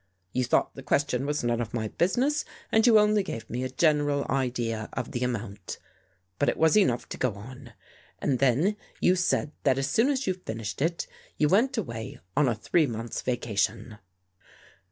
You 0.33 0.45
thought 0.45 0.73
the 0.73 0.81
question 0.81 1.27
was 1.27 1.43
none 1.43 1.61
of 1.61 1.75
my 1.75 1.89
business 1.89 2.43
and 2.71 2.87
you 2.87 2.97
only 2.97 3.21
gave 3.21 3.47
me 3.47 3.61
a 3.63 3.69
general 3.69 4.25
idea 4.31 4.89
of 4.93 5.11
the 5.11 5.23
amount, 5.23 5.77
but 6.39 6.49
it 6.49 6.57
was 6.57 6.75
enough 6.75 7.07
to 7.09 7.17
go 7.19 7.33
on. 7.35 7.73
And 8.17 8.39
then 8.39 8.77
you 8.99 9.15
said 9.15 9.51
that 9.61 9.77
as 9.77 9.85
soon 9.87 10.09
as 10.09 10.25
you 10.25 10.33
fin 10.33 10.57
ished 10.57 10.81
it, 10.81 11.05
you 11.37 11.49
went 11.49 11.77
away 11.77 12.19
on 12.35 12.47
a 12.47 12.55
three 12.55 12.87
months' 12.87 13.21
vacation." 13.21 13.99